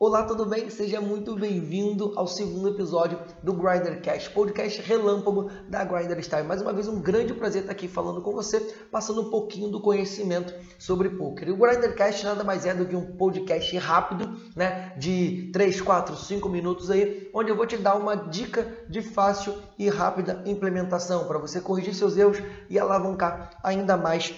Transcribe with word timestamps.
Olá, 0.00 0.22
tudo 0.22 0.46
bem? 0.46 0.70
Seja 0.70 1.00
muito 1.00 1.34
bem-vindo 1.34 2.12
ao 2.14 2.28
segundo 2.28 2.68
episódio 2.68 3.18
do 3.42 3.52
Grinder 3.52 4.00
Cash, 4.00 4.28
podcast 4.28 4.80
relâmpago 4.80 5.50
da 5.68 5.84
Grinder 5.84 6.20
Style. 6.20 6.46
Mais 6.46 6.62
uma 6.62 6.72
vez, 6.72 6.86
um 6.86 7.00
grande 7.00 7.34
prazer 7.34 7.62
estar 7.62 7.72
aqui 7.72 7.88
falando 7.88 8.22
com 8.22 8.32
você, 8.32 8.60
passando 8.92 9.22
um 9.22 9.28
pouquinho 9.28 9.68
do 9.68 9.80
conhecimento 9.80 10.54
sobre 10.78 11.10
poker. 11.10 11.48
E 11.48 11.50
o 11.50 11.56
Grinder 11.56 11.96
Cash 11.96 12.22
nada 12.22 12.44
mais 12.44 12.64
é 12.64 12.72
do 12.72 12.86
que 12.86 12.94
um 12.94 13.16
podcast 13.16 13.76
rápido, 13.76 14.40
né, 14.54 14.94
de 14.96 15.50
3, 15.52 15.80
4, 15.80 16.14
5 16.14 16.48
minutos 16.48 16.92
aí, 16.92 17.28
onde 17.34 17.50
eu 17.50 17.56
vou 17.56 17.66
te 17.66 17.76
dar 17.76 17.96
uma 17.96 18.14
dica 18.14 18.72
de 18.88 19.02
fácil 19.02 19.52
e 19.76 19.88
rápida 19.88 20.44
implementação 20.46 21.26
para 21.26 21.40
você 21.40 21.60
corrigir 21.60 21.92
seus 21.92 22.16
erros 22.16 22.40
e 22.70 22.78
alavancar 22.78 23.50
ainda 23.64 23.96
mais 23.96 24.32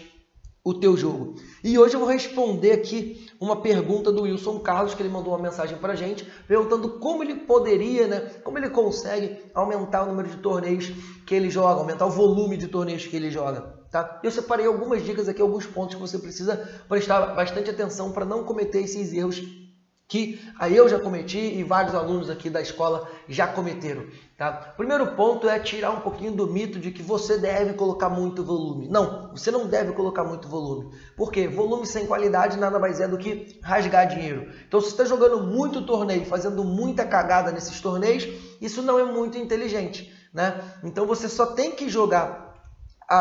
o 0.62 0.74
teu 0.74 0.96
jogo. 0.96 1.36
E 1.64 1.78
hoje 1.78 1.94
eu 1.94 2.00
vou 2.00 2.08
responder 2.08 2.72
aqui 2.72 3.28
uma 3.40 3.62
pergunta 3.62 4.12
do 4.12 4.22
Wilson 4.22 4.58
Carlos, 4.60 4.94
que 4.94 5.02
ele 5.02 5.08
mandou 5.08 5.32
uma 5.32 5.42
mensagem 5.42 5.78
para 5.78 5.94
gente, 5.94 6.26
perguntando 6.46 6.98
como 6.98 7.22
ele 7.22 7.34
poderia, 7.34 8.06
né, 8.06 8.20
como 8.44 8.58
ele 8.58 8.68
consegue 8.68 9.38
aumentar 9.54 10.02
o 10.02 10.06
número 10.06 10.28
de 10.28 10.36
torneios 10.36 10.92
que 11.26 11.34
ele 11.34 11.48
joga, 11.48 11.80
aumentar 11.80 12.06
o 12.06 12.10
volume 12.10 12.56
de 12.56 12.68
torneios 12.68 13.06
que 13.06 13.16
ele 13.16 13.30
joga. 13.30 13.80
Tá? 13.90 14.20
Eu 14.22 14.30
separei 14.30 14.66
algumas 14.66 15.04
dicas 15.04 15.28
aqui, 15.28 15.40
alguns 15.40 15.66
pontos 15.66 15.94
que 15.94 16.00
você 16.00 16.18
precisa 16.18 16.56
prestar 16.88 17.34
bastante 17.34 17.70
atenção 17.70 18.12
para 18.12 18.24
não 18.24 18.44
cometer 18.44 18.82
esses 18.82 19.12
erros 19.12 19.42
que 20.10 20.40
aí 20.58 20.76
eu 20.76 20.88
já 20.88 20.98
cometi 20.98 21.38
e 21.38 21.62
vários 21.62 21.94
alunos 21.94 22.28
aqui 22.28 22.50
da 22.50 22.60
escola 22.60 23.08
já 23.28 23.46
cometeram. 23.46 24.06
Tá? 24.36 24.50
Primeiro 24.76 25.14
ponto 25.14 25.48
é 25.48 25.56
tirar 25.60 25.92
um 25.92 26.00
pouquinho 26.00 26.32
do 26.32 26.48
mito 26.48 26.80
de 26.80 26.90
que 26.90 27.00
você 27.00 27.38
deve 27.38 27.74
colocar 27.74 28.08
muito 28.08 28.42
volume. 28.42 28.88
Não, 28.88 29.30
você 29.30 29.52
não 29.52 29.68
deve 29.68 29.92
colocar 29.92 30.24
muito 30.24 30.48
volume. 30.48 30.92
Por 31.16 31.30
quê? 31.30 31.46
Volume 31.46 31.86
sem 31.86 32.06
qualidade 32.06 32.58
nada 32.58 32.76
mais 32.80 32.98
é 32.98 33.06
do 33.06 33.16
que 33.16 33.60
rasgar 33.62 34.08
dinheiro. 34.08 34.50
Então, 34.66 34.80
se 34.80 34.86
você 34.86 34.94
está 34.94 35.04
jogando 35.04 35.46
muito 35.46 35.86
torneio, 35.86 36.26
fazendo 36.26 36.64
muita 36.64 37.04
cagada 37.04 37.52
nesses 37.52 37.80
torneios, 37.80 38.26
isso 38.60 38.82
não 38.82 38.98
é 38.98 39.04
muito 39.04 39.38
inteligente. 39.38 40.12
Né? 40.34 40.60
Então, 40.82 41.06
você 41.06 41.28
só 41.28 41.46
tem 41.46 41.70
que 41.70 41.88
jogar 41.88 42.50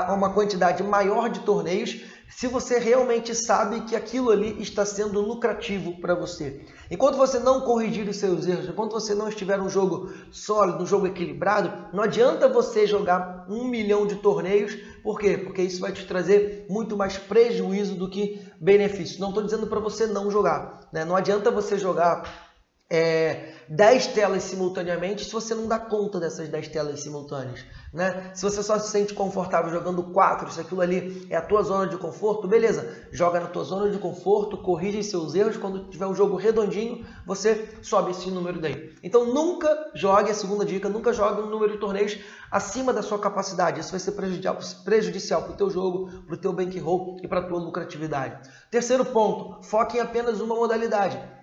uma 0.10 0.34
quantidade 0.34 0.82
maior 0.82 1.30
de 1.30 1.42
torneios 1.42 2.02
se 2.30 2.48
você 2.48 2.78
realmente 2.78 3.34
sabe 3.34 3.82
que 3.82 3.96
aquilo 3.96 4.30
ali 4.30 4.62
está 4.62 4.86
sendo 4.86 5.20
lucrativo 5.20 6.00
para 6.00 6.14
você. 6.14 6.64
Enquanto 6.90 7.18
você 7.18 7.40
não 7.40 7.62
corrigir 7.62 8.08
os 8.08 8.18
seus 8.18 8.48
erros, 8.48 8.70
enquanto 8.70 8.94
você 8.94 9.16
não 9.16 9.28
estiver 9.28 9.60
um 9.60 9.70
jogo 9.70 10.12
sólido, 10.32 10.84
um 10.84 10.88
jogo 10.88 11.08
equilibrado, 11.08 11.88
não 11.92 12.04
adianta 12.04 12.48
você 12.48 12.86
jogar 12.86 13.46
um 13.50 13.68
milhão 13.68 14.06
de 14.06 14.16
torneios. 14.16 14.76
Por 15.04 15.20
quê? 15.20 15.38
Porque 15.38 15.62
isso 15.62 15.82
vai 15.82 15.92
te 15.92 16.06
trazer 16.06 16.66
muito 16.70 16.96
mais 16.96 17.18
prejuízo 17.18 17.96
do 17.96 18.10
que 18.10 18.40
benefício. 18.62 19.20
Não 19.20 19.30
estou 19.30 19.44
dizendo 19.44 19.68
para 19.68 19.80
você 19.80 20.06
não 20.06 20.30
jogar. 20.30 20.88
Né? 20.94 21.04
Não 21.04 21.16
adianta 21.16 21.50
você 21.50 21.78
jogar 21.78 22.49
é, 22.90 23.54
10 23.70 24.08
telas 24.08 24.42
simultaneamente 24.44 25.24
se 25.24 25.32
você 25.32 25.54
não 25.54 25.68
dá 25.68 25.78
conta 25.78 26.20
dessas 26.20 26.50
10 26.50 26.70
telas 26.70 27.02
simultâneas. 27.02 27.64
Né? 27.94 28.32
Se 28.34 28.42
você 28.42 28.64
só 28.64 28.80
se 28.80 28.90
sente 28.90 29.14
confortável 29.14 29.72
jogando 29.72 30.02
4, 30.02 30.52
se 30.52 30.60
aquilo 30.60 30.82
ali 30.82 31.28
é 31.30 31.36
a 31.36 31.42
tua 31.42 31.62
zona 31.62 31.88
de 31.88 31.96
conforto, 31.98 32.48
beleza, 32.48 32.92
joga 33.12 33.40
na 33.40 33.48
tua 33.48 33.64
zona 33.64 33.92
de 33.92 34.00
conforto, 34.00 34.58
corrige 34.58 35.04
seus 35.04 35.36
erros, 35.36 35.56
quando 35.56 35.88
tiver 35.90 36.08
um 36.08 36.16
jogo 36.16 36.36
redondinho, 36.36 37.06
você 37.28 37.70
sobe 37.84 38.10
esse 38.10 38.32
número 38.32 38.60
daí. 38.60 38.96
Então 39.04 39.26
nunca 39.26 39.92
jogue, 39.94 40.32
a 40.32 40.36
segunda 40.36 40.66
dica, 40.66 40.90
nunca 40.90 41.14
jogue 41.14 41.42
um 41.42 41.50
número 41.50 41.74
de 41.74 41.78
torneios 41.78 42.18
acima 42.52 42.92
da 42.92 43.04
sua 43.04 43.20
capacidade. 43.20 43.80
Isso 43.80 43.92
vai 43.92 44.00
ser 44.00 44.14
prejudicial 44.84 45.44
para 45.44 45.54
o 45.54 45.58
teu 45.58 45.70
jogo, 45.70 46.24
para 46.24 46.34
o 46.34 46.38
teu 46.38 46.52
bankroll 46.52 47.18
e 47.22 47.28
para 47.28 47.42
a 47.42 47.48
tua 47.48 47.60
lucratividade. 47.60 48.50
Terceiro 48.72 49.06
ponto, 49.06 49.62
foque 49.64 49.98
em 49.98 50.02
apenas 50.02 50.42
uma 50.42 50.56
modalidade. 50.56 51.39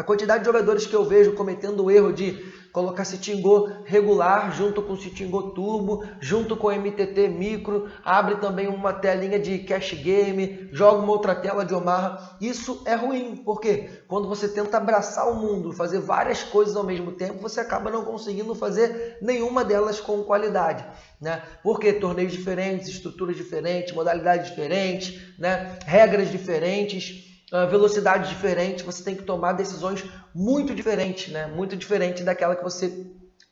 A 0.00 0.02
quantidade 0.02 0.40
de 0.40 0.46
jogadores 0.46 0.86
que 0.86 0.96
eu 0.96 1.04
vejo 1.04 1.34
cometendo 1.34 1.84
o 1.84 1.90
erro 1.90 2.10
de 2.10 2.42
colocar 2.72 3.04
Citingô 3.04 3.68
regular 3.84 4.50
junto 4.50 4.80
com 4.80 4.96
Citingô 4.96 5.50
Turbo, 5.50 6.02
junto 6.18 6.56
com 6.56 6.72
MTT 6.72 7.28
Micro, 7.28 7.86
abre 8.02 8.36
também 8.36 8.66
uma 8.66 8.94
telinha 8.94 9.38
de 9.38 9.58
Cash 9.58 9.92
Game, 9.92 10.70
joga 10.72 11.02
uma 11.02 11.12
outra 11.12 11.34
tela 11.34 11.66
de 11.66 11.74
Omaha. 11.74 12.38
Isso 12.40 12.82
é 12.86 12.94
ruim, 12.94 13.42
porque 13.44 13.90
quando 14.08 14.26
você 14.26 14.48
tenta 14.48 14.78
abraçar 14.78 15.30
o 15.30 15.34
mundo, 15.34 15.70
fazer 15.70 15.98
várias 15.98 16.42
coisas 16.42 16.74
ao 16.76 16.84
mesmo 16.84 17.12
tempo, 17.12 17.38
você 17.38 17.60
acaba 17.60 17.90
não 17.90 18.02
conseguindo 18.02 18.54
fazer 18.54 19.18
nenhuma 19.20 19.62
delas 19.62 20.00
com 20.00 20.22
qualidade. 20.22 20.82
Né? 21.20 21.42
Porque 21.62 21.92
torneios 21.92 22.32
diferentes, 22.32 22.88
estruturas 22.88 23.36
diferentes, 23.36 23.92
modalidades 23.92 24.48
diferentes, 24.48 25.36
né? 25.38 25.78
regras 25.84 26.30
diferentes 26.30 27.28
velocidade 27.68 28.28
diferente, 28.28 28.84
você 28.84 29.02
tem 29.02 29.14
que 29.14 29.24
tomar 29.24 29.52
decisões 29.52 30.04
muito 30.34 30.74
diferentes, 30.74 31.32
né? 31.32 31.46
Muito 31.46 31.76
diferente 31.76 32.22
daquela 32.22 32.54
que 32.54 32.62
você 32.62 33.10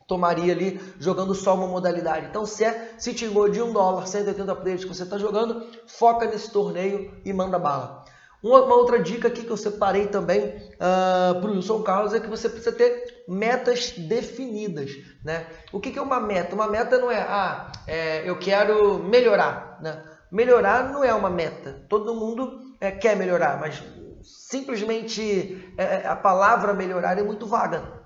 tomaria 0.09 0.51
ali 0.51 0.81
jogando 0.99 1.35
só 1.35 1.53
uma 1.53 1.67
modalidade. 1.67 2.25
Então, 2.25 2.45
se 2.45 2.63
é 2.65 2.95
City 2.97 3.27
Goal 3.27 3.49
de 3.49 3.61
1 3.61 3.71
dólar, 3.71 4.07
180 4.07 4.55
players 4.55 4.83
que 4.83 4.93
você 4.93 5.03
está 5.03 5.19
jogando, 5.19 5.67
foca 5.85 6.25
nesse 6.25 6.51
torneio 6.51 7.13
e 7.23 7.31
manda 7.31 7.59
bala. 7.59 8.03
Uma, 8.41 8.63
uma, 8.63 8.75
outra 8.75 8.99
dica 8.99 9.27
aqui 9.27 9.43
que 9.43 9.51
eu 9.51 9.57
separei 9.57 10.07
também 10.07 10.45
uh, 10.45 10.75
ah, 10.79 11.37
para 11.39 11.49
o 11.49 11.53
Wilson 11.53 11.83
Carlos 11.83 12.13
é 12.13 12.21
que 12.21 12.29
você 12.29 12.47
precisa 12.47 12.71
ter 12.71 13.23
metas 13.27 13.91
definidas. 13.91 14.91
Né? 15.23 15.45
O 15.73 15.79
que, 15.79 15.91
que 15.91 15.99
é 15.99 16.01
uma 16.01 16.21
meta? 16.21 16.55
Uma 16.55 16.67
meta 16.67 16.97
não 16.97 17.11
é, 17.11 17.19
ah, 17.19 17.69
é, 17.85 18.27
eu 18.27 18.39
quero 18.39 18.97
melhorar. 18.99 19.77
Né? 19.81 20.01
Melhorar 20.31 20.89
não 20.89 21.03
é 21.03 21.13
uma 21.13 21.29
meta. 21.29 21.85
Todo 21.89 22.15
mundo 22.15 22.68
é, 22.79 22.91
quer 22.91 23.15
melhorar, 23.15 23.59
mas 23.59 23.81
simplesmente 24.23 25.73
é, 25.77 26.07
a 26.07 26.15
palavra 26.15 26.73
melhorar 26.73 27.17
é 27.17 27.23
muito 27.23 27.45
vaga. 27.45 27.99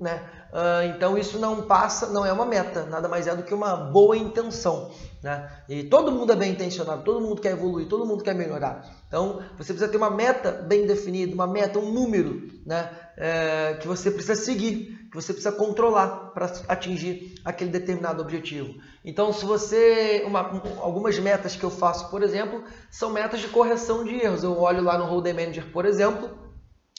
Né? 0.00 0.22
Uh, 0.52 0.94
então 0.94 1.18
isso 1.18 1.38
não 1.38 1.62
passa, 1.62 2.06
não 2.06 2.24
é 2.24 2.32
uma 2.32 2.46
meta, 2.46 2.86
nada 2.86 3.08
mais 3.08 3.26
é 3.26 3.34
do 3.34 3.42
que 3.42 3.52
uma 3.52 3.76
boa 3.76 4.16
intenção. 4.16 4.92
Né? 5.22 5.50
E 5.68 5.84
todo 5.84 6.12
mundo 6.12 6.32
é 6.32 6.36
bem 6.36 6.52
intencionado, 6.52 7.02
todo 7.02 7.20
mundo 7.20 7.40
quer 7.40 7.52
evoluir, 7.52 7.88
todo 7.88 8.06
mundo 8.06 8.22
quer 8.22 8.34
melhorar. 8.34 8.88
Então 9.08 9.42
você 9.56 9.72
precisa 9.72 9.88
ter 9.88 9.96
uma 9.96 10.10
meta 10.10 10.52
bem 10.52 10.86
definida, 10.86 11.34
uma 11.34 11.46
meta, 11.46 11.78
um 11.78 11.92
número 11.92 12.46
né? 12.64 12.90
É, 13.16 13.74
que 13.80 13.88
você 13.88 14.12
precisa 14.12 14.36
seguir 14.36 14.97
que 15.10 15.14
você 15.14 15.32
precisa 15.32 15.52
controlar 15.52 16.32
para 16.32 16.52
atingir 16.68 17.34
aquele 17.44 17.70
determinado 17.70 18.22
objetivo. 18.22 18.74
Então, 19.04 19.32
se 19.32 19.44
você. 19.44 20.22
Uma, 20.26 20.40
algumas 20.80 21.18
metas 21.18 21.56
que 21.56 21.64
eu 21.64 21.70
faço, 21.70 22.10
por 22.10 22.22
exemplo, 22.22 22.62
são 22.90 23.10
metas 23.10 23.40
de 23.40 23.48
correção 23.48 24.04
de 24.04 24.14
erros. 24.14 24.44
Eu 24.44 24.58
olho 24.58 24.82
lá 24.82 24.98
no 24.98 25.06
Hold'em 25.06 25.32
Manager, 25.32 25.72
por 25.72 25.86
exemplo, 25.86 26.30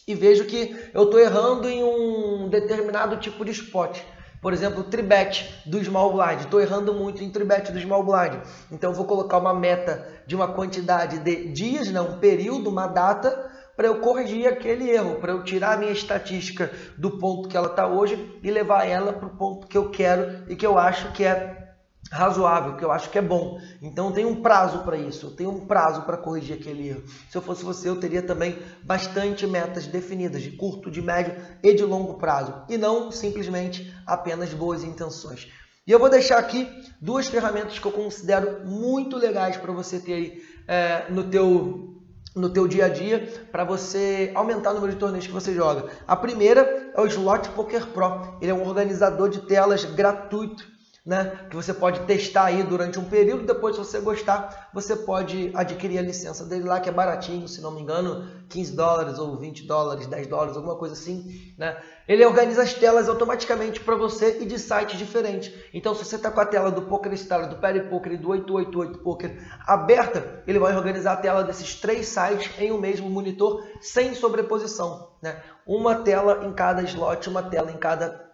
e 0.08 0.16
vejo 0.16 0.46
que 0.46 0.90
eu 0.94 1.03
estou 1.03 1.19
errando 1.19 1.69
em 1.69 1.84
um 1.84 2.50
determinado 2.50 3.18
tipo 3.18 3.46
de 3.46 3.52
spot. 3.52 4.00
Por 4.42 4.53
exemplo, 4.53 4.81
o 4.81 4.84
tribet 4.86 5.62
do 5.66 5.84
small 5.84 6.14
blind. 6.14 6.42
Estou 6.42 6.62
errando 6.62 6.94
muito 6.94 7.24
em 7.24 7.30
tribet 7.30 7.72
do 7.72 7.80
small 7.80 8.03
blind. 8.03 8.42
Então, 8.72 8.94
vou 8.94 9.06
colocar 9.06 9.38
uma 9.38 9.53
meta 9.53 10.08
de 10.25 10.36
uma 10.36 10.48
quantidade 10.48 11.19
de 11.19 11.52
dias, 11.52 11.92
né, 11.92 12.00
um 12.00 12.19
período, 12.19 12.69
uma 12.69 12.88
data, 12.88 13.52
para 13.79 13.88
eu 13.88 14.01
corrigir 14.01 14.45
aquele 14.45 14.90
erro, 14.90 15.22
para 15.22 15.31
eu 15.31 15.41
tirar 15.41 15.75
a 15.75 15.78
minha 15.78 15.94
estatística 15.94 16.69
do 16.97 17.12
ponto 17.12 17.47
que 17.47 17.56
ela 17.56 17.69
está 17.69 17.88
hoje 17.88 18.38
e 18.44 18.51
levar 18.51 18.85
ela 18.85 19.13
para 19.13 19.25
o 19.25 19.38
ponto 19.38 19.67
que 19.67 19.78
eu 19.78 19.90
quero 19.90 20.44
e 20.51 20.56
que 20.57 20.67
eu 20.67 20.78
acho 20.78 21.13
que 21.13 21.23
é 21.23 21.75
razoável, 22.12 22.75
que 22.75 22.84
eu 22.84 22.91
acho 22.91 23.09
que 23.09 23.18
é 23.18 23.22
bom. 23.22 23.57
Então 23.81 24.12
tem 24.12 24.25
um 24.25 24.41
prazo 24.41 24.79
para 24.79 24.97
isso, 24.97 25.28
eu 25.28 25.31
tenho 25.31 25.51
um 25.51 25.66
prazo 25.66 26.01
para 26.01 26.18
corrigir 26.18 26.57
aquele 26.57 26.89
erro. 26.89 27.03
Se 27.29 27.38
eu 27.38 27.41
fosse 27.41 27.63
você, 27.63 27.88
eu 27.88 27.97
teria 27.97 28.22
também 28.22 28.59
bastante 28.84 29.47
metas 29.47 29.88
definidas 29.88 30.41
de 30.41 30.51
curto, 30.51 30.91
de 30.91 31.01
médio 31.01 31.38
e 31.63 31.73
de 31.73 31.85
longo 31.85 32.16
prazo, 32.16 32.53
e 32.68 32.78
não 32.78 33.09
simplesmente 33.13 33.95
apenas 34.06 34.53
boas 34.53 34.84
intenções. 34.84 35.47
E 35.88 35.91
eu 35.94 36.00
vou 36.00 36.09
deixar 36.09 36.38
aqui 36.38 36.68
duas 37.00 37.29
ferramentas 37.29 37.79
que 37.79 37.85
eu 37.85 37.94
considero 37.94 38.68
muito 38.68 39.16
legais 39.16 39.56
para 39.56 39.72
você 39.72 40.01
ter 40.01 40.13
aí 40.16 40.44
é, 40.68 41.06
no 41.09 41.23
teu 41.23 41.99
no 42.39 42.50
teu 42.50 42.67
dia 42.67 42.85
a 42.85 42.89
dia 42.89 43.27
para 43.51 43.63
você 43.63 44.31
aumentar 44.33 44.72
o 44.72 44.75
número 44.75 44.94
de 44.94 45.00
torneios 45.00 45.27
que 45.27 45.33
você 45.33 45.53
joga. 45.53 45.89
A 46.07 46.16
primeira 46.16 46.91
é 46.95 47.01
o 47.01 47.06
Slot 47.06 47.50
Poker 47.50 47.88
Pro. 47.88 48.38
Ele 48.41 48.51
é 48.51 48.53
um 48.53 48.65
organizador 48.65 49.30
de 49.30 49.41
telas 49.41 49.83
gratuito 49.83 50.79
né, 51.09 51.47
que 51.50 51.56
você 51.56 51.73
pode 51.73 52.01
testar 52.01 52.45
aí 52.45 52.61
durante 52.61 53.00
um 53.00 53.03
período, 53.03 53.44
depois 53.44 53.75
se 53.75 53.83
você 53.83 54.00
gostar, 54.00 54.69
você 54.71 54.95
pode 54.95 55.51
adquirir 55.56 55.97
a 55.97 56.03
licença 56.03 56.45
dele 56.45 56.65
lá, 56.65 56.79
que 56.79 56.88
é 56.88 56.91
baratinho, 56.91 57.47
se 57.47 57.59
não 57.61 57.71
me 57.71 57.81
engano, 57.81 58.29
15 58.47 58.75
dólares 58.75 59.17
ou 59.17 59.35
20 59.35 59.65
dólares, 59.65 60.06
10 60.06 60.27
dólares, 60.27 60.56
alguma 60.56 60.75
coisa 60.75 60.94
assim, 60.94 61.51
né? 61.57 61.75
Ele 62.07 62.23
organiza 62.23 62.61
as 62.61 62.75
telas 62.75 63.09
automaticamente 63.09 63.79
para 63.79 63.95
você 63.95 64.38
e 64.39 64.45
de 64.45 64.59
sites 64.59 65.00
diferentes. 65.00 65.51
Então, 65.73 65.95
se 65.95 66.06
você 66.06 66.15
está 66.15 66.29
com 66.29 66.41
a 66.41 66.45
tela 66.45 66.69
do 66.69 66.83
Poker 66.83 67.17
Star, 67.17 67.50
do 67.50 67.56
Perry 67.56 67.89
Poker 67.89 68.11
e 68.11 68.17
do 68.17 68.29
888 68.29 69.00
Poker 69.00 69.59
aberta, 69.65 70.44
ele 70.45 70.59
vai 70.59 70.75
organizar 70.75 71.13
a 71.13 71.17
tela 71.17 71.44
desses 71.44 71.73
três 71.73 72.07
sites 72.07 72.51
em 72.59 72.71
um 72.71 72.77
mesmo 72.77 73.09
monitor, 73.09 73.63
sem 73.81 74.13
sobreposição, 74.13 75.09
né? 75.23 75.41
Uma 75.65 75.95
tela 75.95 76.45
em 76.45 76.53
cada 76.53 76.83
slot, 76.83 77.27
uma 77.27 77.41
tela 77.41 77.71
em 77.71 77.77
cada 77.77 78.29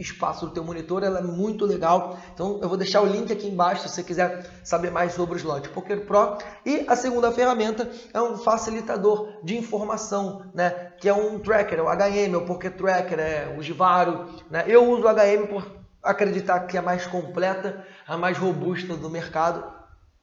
espaço 0.00 0.46
do 0.46 0.52
teu 0.52 0.64
monitor, 0.64 1.02
ela 1.02 1.18
é 1.18 1.22
muito 1.22 1.64
legal. 1.64 2.18
Então 2.34 2.58
eu 2.62 2.68
vou 2.68 2.76
deixar 2.76 3.02
o 3.02 3.06
link 3.06 3.32
aqui 3.32 3.46
embaixo 3.46 3.82
se 3.82 3.94
você 3.94 4.02
quiser 4.02 4.50
saber 4.64 4.90
mais 4.90 5.12
sobre 5.12 5.36
o 5.36 5.38
Slot 5.38 5.68
Poker 5.68 6.06
Pro. 6.06 6.38
E 6.64 6.84
a 6.88 6.96
segunda 6.96 7.30
ferramenta 7.30 7.90
é 8.12 8.20
um 8.20 8.36
facilitador 8.36 9.40
de 9.44 9.56
informação, 9.56 10.50
né? 10.54 10.70
Que 10.98 11.08
é 11.08 11.14
um 11.14 11.38
tracker, 11.38 11.78
é 11.78 11.82
o 11.82 11.88
HM, 11.88 12.36
o 12.36 12.46
Poker 12.46 12.76
Tracker, 12.76 13.18
é 13.18 13.54
o 13.58 13.62
Givaro, 13.62 14.26
né? 14.50 14.64
Eu 14.66 14.88
uso 14.90 15.04
o 15.04 15.08
HM 15.08 15.46
por 15.48 15.80
acreditar 16.02 16.60
que 16.60 16.76
é 16.76 16.80
a 16.80 16.82
mais 16.82 17.06
completa, 17.06 17.84
a 18.06 18.16
mais 18.16 18.38
robusta 18.38 18.96
do 18.96 19.10
mercado 19.10 19.79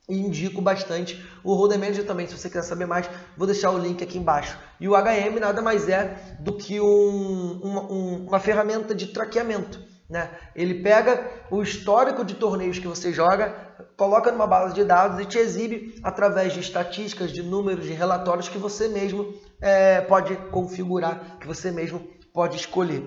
e 0.08 0.18
indico 0.18 0.62
bastante 0.62 1.22
o 1.44 1.54
Holder 1.54 1.78
Manager 1.78 2.06
também, 2.06 2.28
se 2.28 2.38
você 2.38 2.48
quiser 2.48 2.64
saber 2.64 2.86
mais, 2.86 3.10
vou 3.36 3.46
deixar 3.46 3.72
o 3.72 3.78
link 3.78 4.04
aqui 4.04 4.18
embaixo. 4.18 4.58
E 4.80 4.88
o 4.88 4.94
HM 4.94 5.40
nada 5.40 5.62
mais 5.62 5.90
é 5.90 6.38
do 6.40 6.54
que 6.54 6.80
um, 6.80 7.60
uma, 7.62 7.92
um, 7.92 8.28
uma 8.28 8.40
ferramenta 8.40 8.96
de 8.96 9.08
traqueamento. 9.08 9.80
Né? 10.10 10.30
Ele 10.56 10.76
pega 10.76 11.30
o 11.52 11.62
histórico 11.62 12.24
de 12.24 12.36
torneios 12.36 12.80
que 12.80 12.88
você 12.88 13.12
joga, 13.12 13.54
coloca 13.98 14.32
numa 14.32 14.48
base 14.48 14.74
de 14.74 14.86
dados 14.86 15.20
e 15.20 15.26
te 15.26 15.38
exibe 15.38 15.96
através 16.02 16.54
de 16.54 16.62
estatísticas, 16.62 17.32
de 17.32 17.44
números, 17.44 17.86
de 17.86 17.92
relatórios 17.92 18.48
que 18.48 18.58
você 18.58 18.88
mesmo 18.88 19.34
é, 19.62 20.00
pode 20.02 20.36
configurar, 20.52 21.38
que 21.40 21.48
você 21.48 21.72
mesmo 21.72 22.00
pode 22.34 22.56
escolher. 22.56 23.04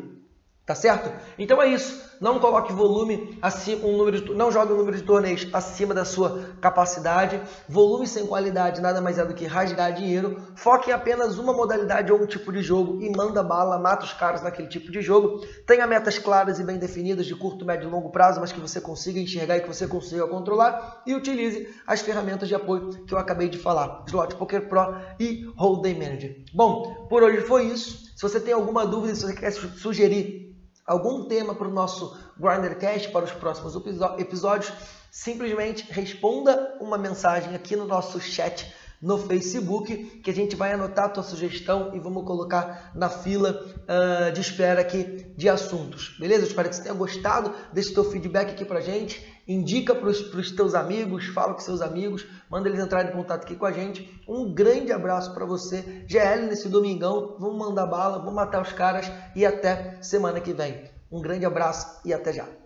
Tá 0.67 0.75
certo? 0.75 1.11
Então 1.39 1.61
é 1.63 1.69
isso. 1.69 2.10
Não 2.21 2.39
coloque 2.39 2.71
volume 2.71 3.39
acima, 3.41 3.87
um 3.87 3.97
número 3.97 4.21
de, 4.21 4.35
não 4.35 4.53
jogue 4.53 4.75
um 4.75 4.77
número 4.77 4.95
de 4.95 5.03
torneios 5.03 5.49
acima 5.55 5.95
da 5.95 6.05
sua 6.05 6.51
capacidade. 6.61 7.41
Volume 7.67 8.07
sem 8.07 8.27
qualidade 8.27 8.83
nada 8.83 9.01
mais 9.01 9.17
é 9.17 9.25
do 9.25 9.33
que 9.33 9.47
rasgar 9.47 9.91
dinheiro. 9.95 10.39
Foque 10.55 10.91
em 10.91 10.93
apenas 10.93 11.39
uma 11.39 11.55
modalidade 11.55 12.13
ou 12.13 12.21
um 12.21 12.27
tipo 12.27 12.53
de 12.53 12.61
jogo 12.61 13.01
e 13.01 13.09
manda 13.09 13.43
bala, 13.43 13.79
mata 13.79 14.05
os 14.05 14.13
caras 14.13 14.43
naquele 14.43 14.69
tipo 14.69 14.93
de 14.93 15.01
jogo. 15.01 15.41
Tenha 15.67 15.87
metas 15.87 16.19
claras 16.19 16.59
e 16.59 16.63
bem 16.63 16.77
definidas 16.77 17.25
de 17.25 17.35
curto, 17.35 17.65
médio 17.65 17.89
e 17.89 17.91
longo 17.91 18.11
prazo, 18.11 18.39
mas 18.39 18.53
que 18.53 18.61
você 18.61 18.83
consiga 18.83 19.19
enxergar 19.19 19.57
e 19.57 19.63
que 19.63 19.69
você 19.69 19.89
consiga 19.89 20.29
controlar. 20.29 21.03
E 21.07 21.15
utilize 21.15 21.75
as 21.87 22.03
ferramentas 22.03 22.49
de 22.49 22.55
apoio 22.55 23.03
que 23.07 23.15
eu 23.15 23.19
acabei 23.19 23.49
de 23.49 23.57
falar: 23.57 24.05
Slot 24.07 24.35
Poker 24.35 24.69
Pro 24.69 24.95
e 25.19 25.51
Hold'em 25.57 25.99
Manager. 25.99 26.37
Bom, 26.53 27.07
por 27.09 27.23
hoje 27.23 27.41
foi 27.41 27.65
isso. 27.65 28.11
Se 28.15 28.21
você 28.21 28.39
tem 28.39 28.53
alguma 28.53 28.87
dúvida, 28.87 29.15
se 29.15 29.23
você 29.23 29.35
quer 29.35 29.53
sugerir 29.53 30.51
algum 30.87 31.25
tema 31.25 31.55
para 31.55 31.69
o 31.69 31.73
nosso 31.73 32.17
Grindercast 32.39 33.11
para 33.11 33.25
os 33.25 33.33
próximos 33.33 33.75
episódios, 34.19 34.73
simplesmente 35.11 35.91
responda 35.91 36.77
uma 36.81 36.97
mensagem 36.97 37.55
aqui 37.55 37.77
no 37.77 37.87
nosso 37.87 38.21
chat 38.21 38.73
no 39.01 39.17
Facebook, 39.19 40.21
que 40.23 40.31
a 40.31 40.35
gente 40.35 40.55
vai 40.55 40.73
anotar 40.73 41.07
a 41.07 41.09
tua 41.09 41.23
sugestão 41.23 41.95
e 41.95 41.99
vamos 41.99 42.25
colocar 42.25 42.91
na 42.95 43.09
fila 43.09 43.65
uh, 43.65 44.33
de 44.33 44.41
espera 44.41 44.81
aqui 44.81 45.27
de 45.37 45.49
assuntos. 45.49 46.17
Beleza? 46.19 46.43
Eu 46.43 46.49
espero 46.49 46.69
que 46.69 46.77
você 46.77 46.83
tenha 46.83 46.95
gostado 46.95 47.55
desse 47.73 47.95
teu 47.95 48.05
feedback 48.05 48.51
aqui 48.51 48.65
pra 48.65 48.81
gente. 48.81 49.25
Indica 49.49 49.95
para 49.95 50.09
os 50.09 50.51
teus 50.53 50.75
amigos, 50.75 51.27
fala 51.27 51.55
com 51.55 51.61
seus 51.61 51.81
amigos, 51.81 52.27
manda 52.49 52.69
eles 52.69 52.79
entrarem 52.79 53.11
em 53.11 53.15
contato 53.15 53.45
aqui 53.45 53.57
com 53.57 53.67
a 53.67 53.73
gente. 53.73 54.23
Um 54.29 54.53
grande 54.53 54.93
abraço 54.93 55.33
para 55.35 55.45
você. 55.45 56.05
GL 56.07 56.47
nesse 56.47 56.69
domingão, 56.69 57.37
vamos 57.39 57.59
mandar 57.59 57.87
bala, 57.87 58.19
vamos 58.19 58.35
matar 58.35 58.63
os 58.63 58.73
caras 58.73 59.11
e 59.35 59.45
até 59.45 59.99
semana 60.03 60.41
que 60.41 60.53
vem. 60.53 60.85
Um 61.11 61.21
grande 61.21 61.45
abraço 61.45 62.01
e 62.05 62.13
até 62.13 62.33
já. 62.33 62.60